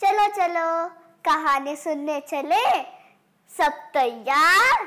चलो 0.00 0.26
चलो 0.26 0.88
कहानी 1.24 1.76
सुनने 1.76 2.20
चले। 2.20 2.80
सब 3.58 3.72
तैयार? 3.94 4.86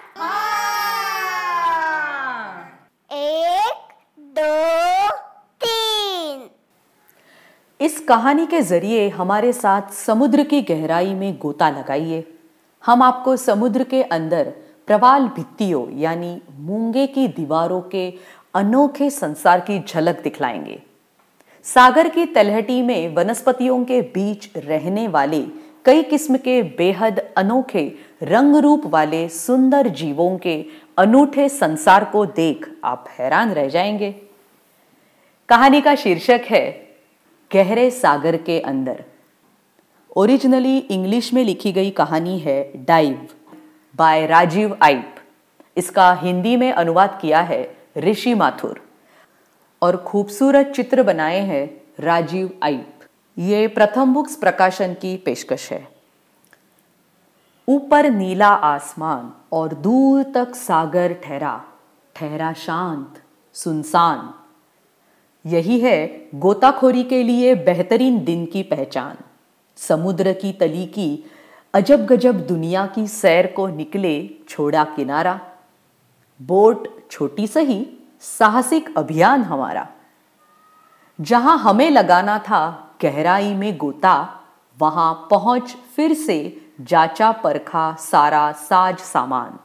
एक 3.12 3.94
दो 4.20 5.10
तीन। 5.66 6.50
इस 7.82 8.00
कहानी 8.00 8.46
के 8.46 8.62
ज़रिए 8.62 9.10
हमारे 9.10 9.54
साथ 9.54 9.94
समुद्र 9.94 10.44
की 10.44 10.62
गहराई 10.62 11.14
में 11.14 11.38
गोता 11.38 11.70
लगाइए। 11.70 12.40
हम 12.86 13.02
आपको 13.02 13.38
समुद्र 13.38 13.84
के 13.84 14.04
अंदर 14.04 14.54
प्रवाल 14.88 15.28
भित्तियों 15.28 15.92
यानी 15.92 16.42
मूँगे 16.52 17.08
की 17.08 17.28
दीवारों 17.28 17.82
के 17.82 18.14
अनोखे 18.54 19.10
संसार 19.10 19.60
की 19.60 19.80
झलक 19.80 20.20
दिखलाएँगे। 20.20 20.93
सागर 21.64 22.10
की 22.10 22.26
तलहटी 22.26 22.82
में 22.82 23.16
वनस्पतियों 23.16 23.86
के 23.86 24.02
बीच 24.02 24.50
रहने 24.58 25.08
वाले 25.08 25.42
कई 25.86 26.04
किस्म 26.04 26.38
के 26.38 26.64
बेहद 26.64 27.20
अनोखे 27.38 27.96
रंग 28.24 28.56
रूप 28.56 28.86
वाले 28.86 29.30
सुंदर 29.30 29.88
जीवों 29.88 30.38
के 30.38 30.66
अनूठे 30.98 31.50
संसार 31.50 32.06
को 32.06 32.26
देख 32.26 32.78
आप 32.84 33.06
हैरान 33.20 33.52
रह 33.52 33.68
जाएँगे। 33.68 34.12
कहानी 35.50 35.82
का 35.82 35.96
शीर्षक 35.96 36.42
है, 36.50 36.96
गहरे 37.54 37.92
सागर 37.92 38.38
के 38.38 38.60
अंदर। 38.60 39.04
ओरिजिनली 40.16 40.78
इंग्लिश 40.78 41.34
में 41.34 41.44
लिखी 41.44 41.72
गई 41.72 41.90
कहानी 41.90 42.40
है 42.40 42.72
डाइव 42.76 43.28
बाय 43.96 44.26
राजीव 44.26 44.78
आइप। 44.82 45.16
इसका 45.78 46.14
हिंदी 46.14 46.58
में 46.58 46.72
अनुवाद 46.72 47.20
किया 47.22 47.42
है 47.42 47.78
ऋषि 47.98 48.34
माथुर। 48.34 48.93
और 49.84 49.98
खूबसूरत 49.98 50.72
चित्र 50.76 51.04
बनाए 51.04 51.40
हैं 51.40 51.82
राजीव 52.00 52.50
आइप 52.64 53.00
ये 53.38 53.68
प्रथम 53.68 54.14
बुक्स 54.14 54.36
प्रकाशन 54.36 54.94
की 54.94 55.18
पेशकश 55.18 55.72
है। 55.72 55.88
ऊपर 57.68 58.10
नीला 58.12 58.48
आसमान 58.48 59.32
और 59.52 59.74
दूर 59.74 60.24
तक 60.24 60.56
सागर 60.56 61.14
ठहरा 61.14 61.64
ठहरा 62.16 62.54
शांत, 62.54 63.22
सुनसान। 63.54 64.34
यही 65.46 65.80
है 65.80 66.30
गोताखोरी 66.36 67.04
के 67.04 67.24
लिए 67.24 67.56
बेहतरीन 67.56 68.24
दिन 68.26 68.46
की 68.46 68.64
पहचान। 68.64 69.18
समुद्र 69.78 70.34
की 70.34 70.52
तली 70.52 70.86
की 70.86 71.26
अजब 71.74 72.06
गजब 72.06 72.48
दुनिया 72.48 72.86
की 72.88 73.08
सैर 73.08 73.48
को 73.48 73.68
निकले 73.68 74.30
छोड़ा 74.50 74.84
किनारा। 74.84 75.40
बोट 76.42 76.88
छोटी 77.12 77.48
सही 77.48 77.86
साहसिक 78.24 78.98
अभियान 78.98 79.42
हमारा। 79.42 79.88
जहाँ 81.22 81.58
हमें 81.58 81.90
लगाना 81.92 82.38
था 82.40 82.90
गहराई 83.02 83.54
में 83.54 83.78
गोता, 83.78 84.40
वहाँ 84.80 85.28
पहुँच 85.30 85.76
फिर 85.96 86.14
से 86.14 86.70
जाचा 86.82 87.32
परखा 87.32 87.96
सारा 87.96 88.52
साज 88.52 89.00
सामान। 89.00 89.60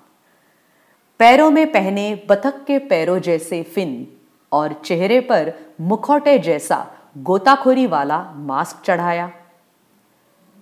पैरों 1.19 1.50
में 1.50 1.72
पहने 1.72 2.27
बतख 2.28 2.65
के 2.65 2.78
पैरों 2.78 3.19
जैसे 3.19 3.62
फिन 3.62 4.06
और 4.53 4.72
चेहरे 4.72 5.21
पर 5.21 5.53
मुखौटे 5.81 6.38
जैसा 6.38 6.87
गोताखोरी 7.19 7.87
वाला 7.87 8.19
मास्क 8.37 8.84
चढ़ाया। 8.84 9.31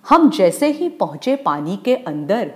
हम 0.09 0.29
जैसे 0.29 0.67
ही 0.67 0.89
पहुँचे 0.89 1.35
पानी 1.35 1.77
के 1.77 1.95
अंदर 1.95 2.51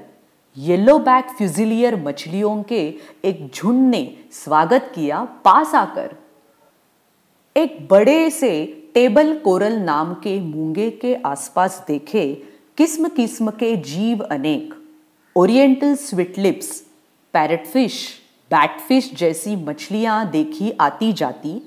येलो 0.58 1.00
बैक 1.00 1.26
फ्यूजिलियर 1.30 1.96
मछलियों 1.96 2.64
के 2.64 2.96
एक 3.24 3.52
झुंड 3.56 3.90
ने 3.90 4.18
स्वागत 4.32 4.92
किया 4.96 5.24
पास 5.24 5.76
आकर। 5.76 6.16
एक 7.56 7.88
बड़े 7.92 8.30
से 8.30 8.66
टेबल 8.94 9.38
कोरल 9.38 9.74
नाम 9.74 10.14
के 10.14 10.40
मूँगे 10.40 10.90
के 10.90 11.16
आसपास 11.16 11.84
देखे 11.88 12.44
किस्म 12.78 13.10
किस्म 13.10 13.52
के 13.52 13.76
जीव 13.76 14.22
अनेक। 14.22 14.74
Oriental 15.38 15.96
sweet 15.96 16.28
sweetlips 16.28 16.84
parrotfish 17.34 18.22
batfish 18.52 19.14
जैसी 19.16 19.56
मछलियाँ 19.56 20.30
देखी 20.32 20.72
आती 20.72 21.14
जाती, 21.14 21.62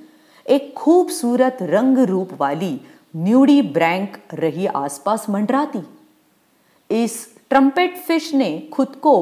एक 0.48 0.74
खूबसूरत 0.74 1.58
रंग 1.62 1.98
रूप 1.98 2.32
वाली 2.32 2.80
न्यूडी 3.16 3.62
ब्रैंक 3.62 4.16
रही 4.34 4.66
आसपास 4.66 5.30
मंडराती। 5.30 5.82
इस 7.04 7.33
ट्रम्पेट 7.54 7.96
फ़िश 7.96 8.32
ने 8.34 8.46
खुद 8.72 8.94
को 9.02 9.12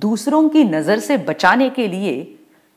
दूसरों 0.00 0.48
की 0.48 0.62
नज़र 0.64 0.98
से 0.98 1.16
बचाने 1.16 1.68
के 1.70 1.86
लिए 1.88 2.12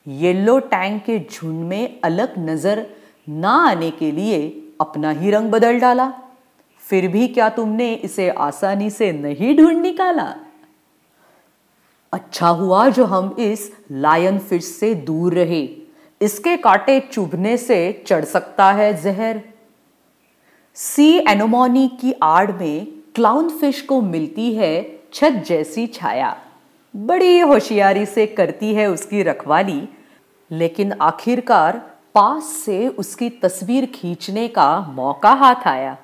येलो 0.07 0.57
टैंक 0.71 1.01
के 1.03 1.17
झुंड 1.19 1.59
में 1.65 1.99
अलग 2.03 2.33
नज़र 2.39 2.85
ना 3.27 3.51
आने 3.67 3.91
के 3.91 4.11
लिए 4.11 4.39
अपना 4.81 5.09
ही 5.09 5.31
रंग 5.31 5.51
बदल 5.51 5.79
डाला। 5.79 6.11
फिर 6.83 7.07
भी 7.07 7.27
क्या 7.27 7.47
तुमने 7.49 7.93
इसे 7.93 8.29
आसानी 8.29 8.89
से 8.89 9.11
नहीं 9.11 9.55
ढूंढ 9.57 9.81
निकाला? 9.81 10.25
अच्छा 12.13 12.47
हुआ 12.47 12.87
जो 12.89 13.05
हम 13.05 13.35
इस 13.39 13.71
लायन 13.91 14.39
फ़िश 14.39 14.65
से 14.65 14.93
दूर 14.95 15.33
रहे। 15.33 15.63
इसके 16.21 16.57
कांटे 16.57 16.99
चुभने 17.11 17.55
से 17.57 18.03
चढ़ 18.07 18.25
सकता 18.25 18.71
है 18.71 18.93
जहर। 19.03 19.41
सी 20.77 21.07
एनोमोनी 21.29 21.87
की 22.01 22.13
आड़ 22.23 22.51
में 22.51 22.87
क्लाउन 23.15 23.49
फ़िश 23.49 23.81
को 23.81 24.01
मिलती 24.01 24.53
है 24.53 24.94
छत 25.15 25.43
जैसी 25.47 25.87
छाया। 25.87 26.35
बड़ी 26.93 27.39
होशियारी 27.39 28.05
से 28.05 28.25
करती 28.27 28.73
है 28.73 28.87
उसकी 28.87 29.23
रखवाली, 29.23 29.87
लेकिन 30.51 30.91
आखिरकार 30.91 31.77
पास 32.15 32.43
से 32.43 32.87
उसकी 32.87 33.29
तस्वीर 33.29 33.85
खींचने 33.85 34.47
का 34.47 34.79
मौका 34.79 35.31
हाथ 35.33 35.67
आया। 35.67 35.97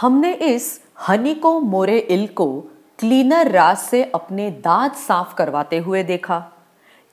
हमने 0.00 0.32
इस 0.34 0.80
हनी 1.08 1.34
को 1.34 1.60
मोरे 1.60 1.98
इल 1.98 2.26
को 2.26 2.46
क्लीनर 2.98 3.50
रास 3.50 3.82
से 3.82 4.02
अपने 4.04 4.50
दांत 4.50 4.94
साफ़ 4.94 5.34
करवाते 5.34 5.78
हुए 5.78 6.02
देखा। 6.02 6.44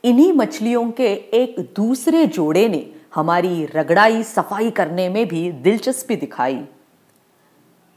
इन्हीं 0.04 0.34
मछलियों 0.34 0.92
के 0.92 1.14
एक 1.34 1.56
दूसरे 1.76 2.26
जोड़े 2.26 2.68
ने 2.70 2.86
हमारी 3.16 3.66
रगड़ाई 3.66 4.24
सफ़ाई 4.24 4.70
करने 4.72 5.10
में 5.10 5.28
भी 5.28 5.52
दिलचस्पी 5.52 6.16
दिखाई। 6.16 6.64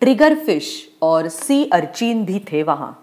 Trigger 0.00 0.34
fish. 0.34 0.91
और 1.02 1.28
सी 1.28 1.64
अर्चिन 1.64 2.24
भी 2.24 2.38
थे 2.52 2.62
वहाँ। 2.62 2.98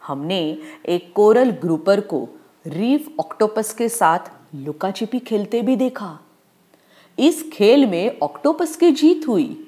हमने 0.00 0.40
एक 0.88 1.12
कोरल 1.14 1.50
ग्रुपर 1.50 2.00
को 2.00 2.28
रीफ 2.66 3.08
ऑक्टोपस 3.20 3.72
के 3.74 3.88
साथ 3.88 4.30
लुकाछिपी 4.54 5.18
खेलते 5.18 5.60
भी 5.62 5.76
देखा। 5.76 6.18
इस 7.18 7.42
खेल 7.52 7.86
में 7.86 8.18
ऑक्टोपस 8.18 8.76
की 8.76 8.90
जीत 8.90 9.28
हुई। 9.28 9.66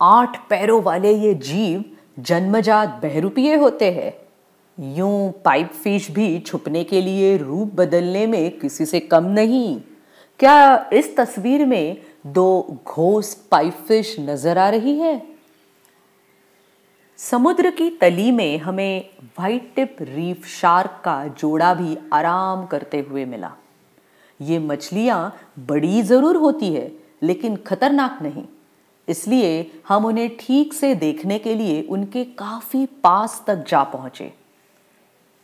आठ 0.00 0.38
पैरों 0.48 0.82
वाले 0.82 1.12
ये 1.12 1.34
जीव 1.34 1.84
जन्मजात 2.18 2.98
बहरूपीय 3.02 3.54
होते 3.54 3.90
हैं। 3.92 4.12
यूँ 4.78 5.30
पाइप 5.44 5.72
फ़िश 5.74 6.10
भी 6.10 6.38
छुपने 6.38 6.84
के 6.84 7.00
लिए 7.00 7.36
रूप 7.36 7.72
बदलने 7.74 8.26
में 8.26 8.58
किसी 8.58 8.86
से 8.86 9.00
कम 9.00 9.24
नहीं। 9.24 9.80
क्या 10.40 10.88
इस 10.92 11.16
तस्वीर 11.16 11.64
में 11.66 11.96
दो 12.26 12.80
घोस 12.86 13.34
पाइप 13.50 13.74
फ़िश 13.88 14.14
नज़र 14.20 14.58
आ 14.58 14.68
रही 14.68 14.98
है? 14.98 15.37
समुद्र 17.18 17.70
की 17.70 17.88
तली 17.90 18.30
में 18.30 18.58
हमें 18.58 19.08
वाइट 19.38 19.72
टिप 19.76 19.96
रीफ 20.00 20.46
शार्क 20.48 21.00
का 21.04 21.16
जोड़ा 21.38 21.72
भी 21.74 21.96
आराम 22.12 22.64
करते 22.66 22.98
हुए 23.08 23.24
मिला। 23.24 23.50
ये 24.40 24.58
मछलियाँ 24.58 25.18
बड़ी 25.68 26.02
ज़रूर 26.02 26.36
होती 26.36 26.72
है, 26.74 26.90
लेकिन 27.22 27.56
खतरनाक 27.66 28.18
नहीं। 28.22 28.44
इसलिए 29.08 29.70
हम 29.88 30.04
उन्हें 30.06 30.36
ठीक 30.40 30.74
से 30.74 30.94
देखने 30.94 31.38
के 31.38 31.54
लिए 31.54 31.82
उनके 31.82 32.24
काफ़ी 32.38 32.84
पास 33.04 33.42
तक 33.46 33.64
जा 33.68 33.82
पहुँचे। 33.84 34.32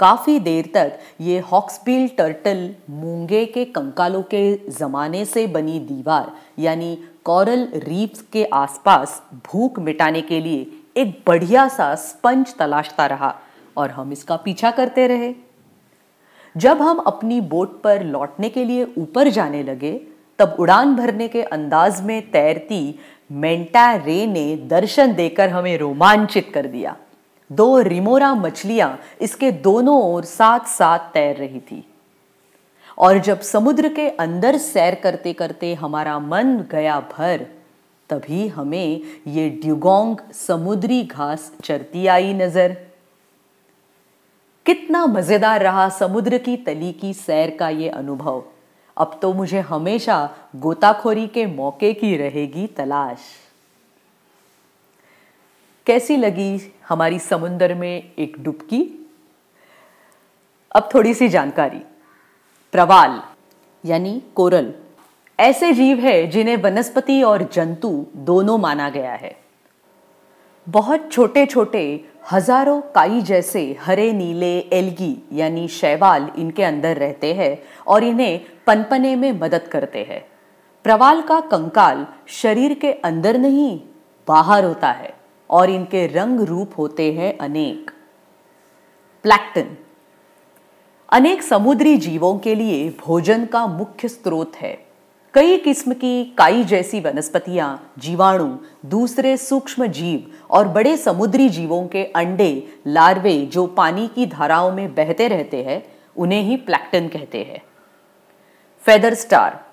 काफ़ी 0.00 0.38
देर 0.40 0.70
तक 0.74 0.98
ये 1.20 1.38
हॉक्सबिल 1.42 2.08
टर्टल 2.18 2.68
मूँगे 2.90 3.44
के 3.46 3.64
कंकालों 3.64 4.22
के 4.24 4.54
जमाने 4.70 5.24
से 5.24 5.46
बनी 5.48 5.78
दीवार, 5.80 6.32
यानी 6.58 6.96
कॉरल 7.24 7.68
रीफ्स 7.76 8.24
के 8.32 8.44
आसपास 8.54 9.22
भूख 9.46 9.78
मिटाने 9.80 10.22
के 10.22 10.40
लिए 10.40 10.66
एक 10.96 11.22
बढ़िया 11.26 11.66
सा 11.68 11.94
स्पंज 11.94 12.54
तलाशता 12.54 13.06
रहा 13.06 13.34
और 13.76 13.90
हम 13.90 14.12
इसका 14.12 14.36
पीछा 14.36 14.70
करते 14.70 15.06
रहे। 15.06 15.32
जब 16.56 16.82
हम 16.82 16.98
अपनी 16.98 17.40
बोट 17.40 17.80
पर 17.82 18.02
लौटने 18.04 18.48
के 18.48 18.64
लिए 18.64 18.84
ऊपर 18.98 19.28
जाने 19.28 19.62
लगे, 19.62 19.92
तब 20.38 20.56
उड़ान 20.58 20.94
भरने 20.96 21.28
के 21.28 21.42
अंदाज 21.42 22.00
में 22.00 22.30
तैरती 22.30 22.98
मेंटा 23.32 23.94
रे 23.94 24.26
ने 24.26 24.44
दर्शन 24.68 25.14
देकर 25.14 25.48
हमें 25.48 25.76
रोमांचित 25.78 26.50
कर 26.54 26.66
दिया। 26.66 26.96
दो 27.50 27.78
रिमोरा 27.80 28.34
मछलियाँ 28.34 28.98
इसके 29.20 29.50
दोनों 29.52 30.00
ओर 30.02 30.24
साथ 30.24 30.66
साथ 30.68 31.12
तैर 31.14 31.36
रही 31.36 31.60
थी। 31.60 31.84
और 32.98 33.18
जब 33.18 33.40
समुद्र 33.40 33.88
के 33.88 34.08
अंदर 34.08 34.56
सैर 34.58 34.94
करते 34.94 35.32
करते 35.32 35.74
हमारा 35.74 36.18
मन 36.18 36.56
गया 36.70 36.98
भर 37.12 37.46
तभी 38.10 38.46
हमें 38.48 39.00
ये 39.26 39.48
ड्यूगोंग 39.62 40.16
समुद्री 40.32 41.02
घास 41.02 41.52
चरती 41.64 42.06
आई 42.06 42.32
नज़र। 42.34 42.76
कितना 44.66 45.04
मज़ेदार 45.06 45.62
रहा 45.62 45.88
समुद्र 45.88 46.38
की 46.38 46.56
तली 46.56 46.92
की 46.92 47.12
सैर 47.14 47.56
का 47.56 47.68
ये 47.68 47.88
अनुभव। 47.88 48.42
अब 48.96 49.18
तो 49.22 49.32
मुझे 49.32 49.60
हमेशा 49.60 50.18
गोताखोरी 50.56 51.26
के 51.26 51.46
मौके 51.46 51.92
की 51.94 52.16
रहेगी 52.16 52.66
तलाश। 52.66 53.18
कैसी 55.86 56.16
लगी 56.16 56.72
हमारी 56.88 57.18
समुद्र 57.18 57.74
में 57.74 58.12
एक 58.18 58.36
डुबकी? 58.40 58.82
अब 60.72 60.88
थोड़ी 60.94 61.14
सी 61.14 61.28
जानकारी। 61.28 61.80
प्रवाल, 62.74 63.20
यानी 63.84 64.20
कोरल। 64.34 64.72
ऐसे 65.38 65.72
जीव 65.72 65.98
है 65.98 66.26
जिन्हें 66.26 66.56
वनस्पति 66.56 67.22
और 67.22 67.42
जंतु 67.52 67.88
दोनों 68.16 68.56
माना 68.58 68.88
गया 68.90 69.12
है। 69.12 69.34
बहुत 70.66 71.10
छोटे 71.12 71.44
छोटे 71.46 71.82
हज़ारों 72.32 72.80
काई 72.94 73.20
जैसे 73.20 73.64
हरे, 73.80 74.12
नीले, 74.12 74.58
एल्गी 74.72 75.16
यानी 75.32 75.66
शैवाल 75.68 76.30
इनके 76.38 76.62
अंदर 76.62 76.96
रहते 76.96 77.32
हैं 77.34 77.58
और 77.86 78.04
इन्हें 78.04 78.40
पनपने 78.66 79.14
में 79.16 79.32
मदद 79.32 79.68
करते 79.68 80.04
हैं। 80.04 80.24
प्रवाल 80.84 81.20
का 81.22 81.40
कंकाल 81.40 82.06
शरीर 82.32 82.74
के 82.74 82.92
अंदर 82.92 83.38
नहीं, 83.38 83.80
बाहर 84.28 84.64
होता 84.64 84.90
है 84.92 85.12
और 85.50 85.70
इनके 85.70 86.06
रंग 86.06 86.40
रूप 86.40 86.78
होते 86.78 87.12
हैं 87.12 87.36
अनेक। 87.38 87.90
प्लैक्टन। 89.24 89.76
अनेक 91.08 91.42
समुद्री 91.42 91.96
जीवों 91.98 92.38
के 92.38 92.54
लिए 92.54 92.88
भोजन 93.00 93.44
का 93.46 93.66
मुख्य 93.66 94.08
स्रोत 94.08 94.56
है। 94.56 94.93
कई 95.34 95.56
किस्म 95.56 95.92
की 95.92 96.24
काई 96.38 96.64
जैसी 96.64 97.00
वनस्पतियाँ, 97.00 97.92
जीवाणु, 97.98 98.56
दूसरे 98.86 99.36
सूक्ष्म 99.36 99.86
जीव 99.86 100.30
और 100.50 100.68
बड़े 100.68 100.96
समुद्री 100.96 101.48
जीवों 101.48 101.86
के 101.86 102.04
अंडे, 102.04 102.68
लार्वे 102.86 103.46
जो 103.46 103.66
पानी 103.66 104.08
की 104.08 104.26
धाराओं 104.26 104.72
में 104.72 104.94
बहते 104.94 105.28
रहते 105.28 105.62
हैं, 105.62 105.82
उन्हें 106.16 106.42
ही 106.42 106.56
प्लैक्टन 106.56 107.08
कहते 107.08 107.38
हैं। 107.38 107.62
फेदर 108.80 109.14
स्टार, 109.14 109.64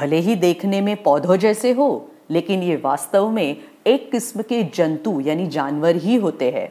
भले 0.00 0.16
ही 0.16 0.34
देखने 0.34 0.80
में 0.80 1.02
पौधों 1.02 1.36
जैसे 1.36 1.72
हो, 1.72 2.10
लेकिन 2.30 2.62
ये 2.62 2.76
वास्तव 2.76 3.28
में 3.30 3.56
एक 3.86 4.10
किस्म 4.12 4.42
के 4.42 4.62
जंतु 4.62 5.20
यानी 5.20 5.46
जानवर 5.46 5.96
ही 5.96 6.16
होते 6.16 6.50
हैं। 6.50 6.68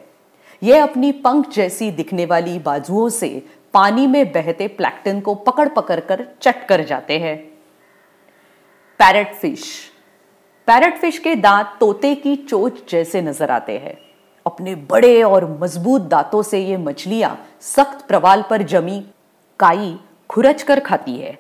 ये 0.64 0.80
अपनी 0.80 1.12
पंख 1.12 1.50
जैसी 1.50 1.92
दिखने 1.92 2.26
वाली 2.26 2.60
बाजुओं 2.60 3.10
से 3.10 3.46
पानी 3.74 4.08
में 4.08 4.32
बहते 4.32 4.68
प्लैक्टन 4.68 5.20
को 5.20 5.36
पकड़ 5.36 5.70
पकड़ 5.70 6.00
कर 6.00 6.28
चट 6.42 6.68
कर 6.68 6.84
जाते 6.84 7.20
हैं। 7.20 7.53
Parrot 9.04 9.34
fish. 9.36 9.64
पैरट 10.68 10.98
फ़िश 10.98 11.18
के 11.20 11.36
दांत 11.36 11.76
तोते 11.80 12.14
की 12.16 12.36
चोच 12.36 12.78
जैसे 12.90 13.22
नज़र 13.22 13.52
आते 13.52 13.78
हैं। 13.78 13.98
अपने 14.46 14.76
बड़े 14.90 15.24
और 15.24 15.46
मज़बूत 15.62 16.02
दांतों 16.02 16.42
से 16.42 16.60
ये 16.60 16.78
मछलियाँ 16.78 17.36
सख्त 17.62 18.06
प्रवाल 18.08 18.44
पर 18.50 18.62
जमी, 18.64 19.00
काई, 19.60 19.96
खुरच 20.30 20.64
कर 20.64 20.80
खाती 20.80 21.16
है। 21.16 21.38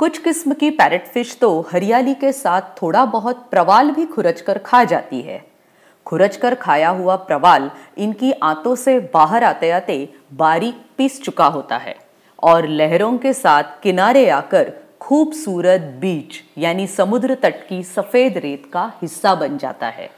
कुछ 0.00 0.18
किस्म 0.18 0.54
की 0.54 0.70
पैरट 0.70 1.06
फ़िश 1.06 1.36
तो 1.40 1.60
हरियाली 1.72 2.14
के 2.14 2.32
साथ 2.32 2.70
थोड़ा 2.82 3.04
बहुत 3.06 3.46
प्रवाल 3.50 3.90
भी 3.90 4.06
खुरच 4.06 4.40
कर 4.40 4.58
खा 4.58 4.82
जाती 4.84 5.20
है। 5.20 5.40
खुरच 6.06 6.36
कर 6.36 6.54
खाया 6.54 6.90
हुआ 6.90 7.16
प्रवाल 7.16 7.70
इनकी 7.98 8.32
आंतों 8.32 8.74
से 8.74 8.98
बाहर 9.14 9.44
आते 9.44 9.70
आते 9.70 10.08
बारीक 10.32 10.80
पीस 10.98 11.22
चुका 11.22 11.46
होता 11.48 11.76
है 11.76 11.96
और 12.42 12.68
लहरों 12.68 13.16
के 13.18 13.32
साथ 13.32 13.80
किनारे 13.82 14.28
आकर 14.30 14.72
खूबसूरत 15.04 15.80
बीच, 16.00 16.34
यानी 16.58 16.86
समुद्र 16.86 17.34
तट 17.34 17.68
की 17.68 17.82
सफ़ेद 17.82 18.38
रेत 18.38 18.62
का 18.72 18.92
हिस्सा 19.02 19.34
बन 19.34 19.58
जाता 19.58 19.86
है। 19.86 20.10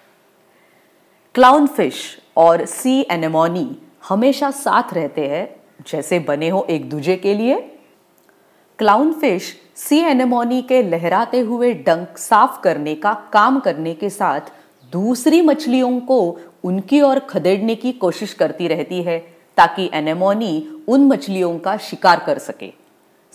क्लाउन 1.34 1.66
फ़िश 1.66 2.22
और 2.36 2.64
सी 2.64 3.06
एनेमोनी 3.10 3.78
हमेशा 4.08 4.50
साथ 4.50 4.94
रहते 4.94 5.26
हैं, 5.28 5.48
जैसे 5.88 6.18
बने 6.18 6.48
हो 6.48 6.66
एक 6.70 6.88
दूजे 6.90 7.16
के 7.16 7.34
लिए। 7.34 7.56
क्लाउन 8.78 9.12
फ़िश 9.12 9.56
सी 9.76 9.98
एनेमोनी 9.98 10.62
के 10.62 10.82
लहराते 10.82 11.40
हुए 11.40 11.74
डंक 11.74 12.18
साफ़ 12.18 12.62
करने 12.62 12.94
का 12.94 13.14
काम 13.32 13.60
करने 13.60 13.94
के 13.94 14.10
साथ 14.10 14.40
दूसरी 14.92 15.42
मछलियों 15.42 16.00
को 16.00 16.38
उनकी 16.64 17.00
ओर 17.00 17.18
खदेड़ने 17.18 17.74
की 17.74 17.92
कोशिश 17.92 18.34
करती 18.34 18.68
रहती 18.68 19.02
है, 19.02 19.18
ताकि 19.56 19.90
एनेमोनी 19.94 20.84
उन 20.88 21.08
मछलियों 21.08 21.58
का 21.58 21.76
शिकार 21.76 22.24
कर 22.26 22.38
सके। 22.38 22.85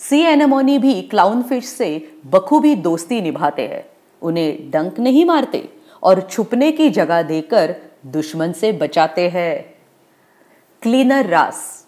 सी 0.02 0.18
एनेमोनी 0.20 0.78
भी 0.78 1.00
क्लाउन 1.02 1.42
फ़िश 1.42 1.64
से 1.64 2.14
बखूबी 2.26 2.74
दोस्ती 2.74 3.20
निभाते 3.20 3.62
हैं। 3.62 3.84
उन्हें 4.22 4.70
डंक 4.70 4.98
नहीं 5.00 5.24
मारते 5.24 5.68
और 6.02 6.20
छुपने 6.20 6.72
की 6.72 6.88
जगह 6.90 7.22
देकर 7.22 7.74
दुश्मन 8.06 8.52
से 8.52 8.72
बचाते 8.72 9.28
हैं। 9.28 9.74
क्लीनर 10.82 11.26
रास। 11.26 11.86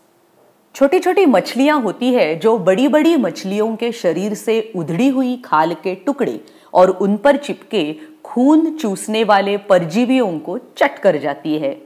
छोटी 0.75 0.99
छोटी 0.99 1.27
मछलियाँ 1.27 1.81
होती 1.81 2.13
है 2.15 2.35
जो 2.37 2.59
बड़ी 2.59 2.89
बड़ी 2.89 3.17
मछलियों 3.17 3.77
के 3.77 3.93
शरीर 3.93 4.35
से 4.35 4.73
उधड़ी 4.77 5.09
हुई 5.09 5.37
खाल 5.45 5.75
के 5.75 5.95
टुकड़े 5.95 6.41
और 6.75 6.91
उन 6.91 7.17
पर 7.17 7.37
चिपके 7.37 7.95
खून 8.25 8.77
चूसने 8.77 9.25
वाले 9.25 9.57
परजीवियों 9.57 10.39
को 10.39 10.59
चट 10.59 10.99
कर 10.99 11.19
जाती 11.19 11.59
है। 11.59 11.84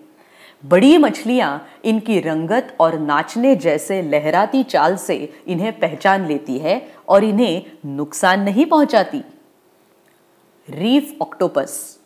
बड़ी 0.64 0.98
मछलियाँ 0.98 1.68
इनकी 1.84 2.20
रंगत 2.20 2.76
और 2.80 2.98
नाचने 2.98 3.56
जैसे 3.56 4.02
लहराती 4.02 4.62
चाल 4.62 4.96
से 4.96 5.34
इन्हें 5.46 5.78
पहचान 5.78 6.26
लेती 6.26 6.58
है 6.58 6.88
और 7.08 7.24
इन्हें 7.24 7.64
नुकसान 7.86 8.40
नहीं 8.40 8.66
पहुंचाती। 8.66 9.18
रीफ 10.70 11.16
ऑक्टोपस, 11.22 11.98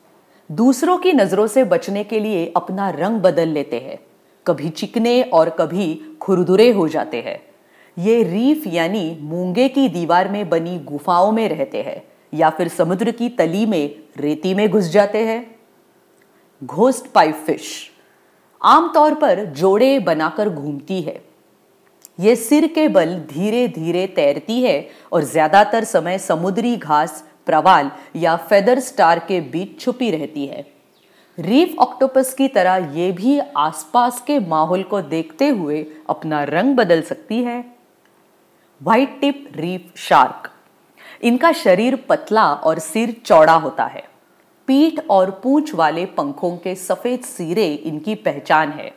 दूसरों 0.52 0.98
की 0.98 1.12
नज़रों 1.12 1.46
से 1.46 1.64
बचने 1.64 2.04
के 2.04 2.20
लिए 2.20 2.52
अपना 2.56 2.90
रंग 2.90 3.20
बदल 3.20 3.48
लेते 3.48 3.78
हैं। 3.78 3.98
कभी 4.46 4.68
चिकने 4.68 5.22
और 5.22 5.50
कभी 5.50 6.16
खुरदुरे 6.20 6.70
हो 6.70 6.88
जाते 6.88 7.20
हैं। 7.20 7.42
ये 7.98 8.22
रीफ 8.22 8.66
यानी 8.66 9.18
मूँगे 9.20 9.68
की 9.68 9.88
दीवार 9.88 10.28
में 10.28 10.48
बनी 10.48 10.78
गुफाओं 10.78 11.32
में 11.32 11.48
रहते 11.48 11.82
हैं 11.82 12.02
या 12.34 12.50
फिर 12.50 12.68
समुद्र 12.68 13.10
की 13.10 13.28
तली 13.28 13.66
में, 13.66 13.94
रेती 14.16 14.54
में 14.54 14.68
घुस 14.68 14.84
जाते 14.84 15.18
हैं। 15.18 15.56
घोस्ट 16.64 17.06
पाइप 17.06 17.34
फ़िश 17.34 17.91
आमतौर 18.62 19.14
पर 19.14 19.44
जोड़े 19.52 19.98
बनाकर 20.00 20.48
घूमती 20.48 21.00
है। 21.02 21.20
ये 22.18 22.34
सिर 22.36 22.66
के 22.66 22.86
बल 22.88 23.14
धीरे 23.28 23.66
धीरे 23.68 24.06
तैरती 24.06 24.60
है 24.62 24.88
और 25.12 25.24
ज़्यादातर 25.24 25.84
समय 25.84 26.18
समुद्री 26.18 26.76
घास, 26.76 27.24
प्रवाल 27.46 27.90
या 28.16 28.36
फेदर 28.40 28.80
स्टार 28.80 29.18
के 29.18 29.40
बीच 29.42 29.80
छुपी 29.80 30.10
रहती 30.10 30.46
है। 30.46 30.64
रीफ 31.38 31.74
ऑक्टोपस 31.78 32.32
की 32.34 32.48
तरह 32.48 32.92
ये 32.94 33.10
भी 33.12 33.38
आसपास 33.56 34.22
के 34.26 34.38
माहौल 34.40 34.82
को 34.82 35.00
देखते 35.02 35.48
हुए 35.48 35.84
अपना 36.10 36.42
रंग 36.44 36.76
बदल 36.76 37.02
सकती 37.02 37.42
है। 37.42 37.64
White 38.80 39.20
tip 39.20 39.52
reef 39.56 39.92
shark. 39.98 40.50
इनका 41.22 41.52
शरीर 41.54 41.96
पतला 42.08 42.44
और 42.44 42.78
सिर 42.80 43.14
चौड़ा 43.26 43.54
होता 43.54 43.84
है। 43.84 44.04
पीठ 44.72 45.00
और 45.10 45.30
पूंछ 45.42 45.74
वाले 45.74 46.04
पंखों 46.06 46.50
के 46.56 46.74
सफ़ेद 46.74 47.20
सिरे 47.20 47.66
इनकी 47.74 48.14
पहचान 48.14 48.70
है। 48.70 48.90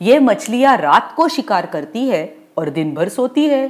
ये 0.00 0.18
मछलियाँ 0.18 0.76
रात 0.76 1.12
को 1.16 1.26
शिकार 1.28 1.66
करती 1.66 2.06
है 2.08 2.22
और 2.58 2.68
दिन 2.70 2.92
भर 2.94 3.08
सोती 3.08 3.46
है। 3.46 3.66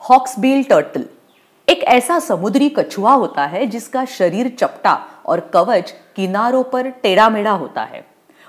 Hawksbill 0.00 0.62
turtle. 0.64 1.04
एक 1.68 1.82
ऐसा 1.84 2.18
समुद्री 2.18 2.68
कछुआ 2.68 3.12
होता 3.12 3.46
है 3.46 3.64
जिसका 3.66 4.04
शरीर 4.04 4.48
चपटा 4.48 4.94
और 5.26 5.40
कवच 5.54 5.94
किनारों 6.16 6.62
पर 6.64 6.90
टेढ़ा 7.02 7.28
मेढ़ा 7.30 7.52
होता 7.52 7.84
है 7.84 8.04